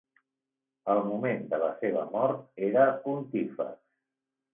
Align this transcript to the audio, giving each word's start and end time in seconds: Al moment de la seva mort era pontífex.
Al 0.93 1.01
moment 1.09 1.43
de 1.51 1.59
la 1.63 1.67
seva 1.81 2.05
mort 2.15 2.63
era 2.69 2.87
pontífex. 3.05 3.77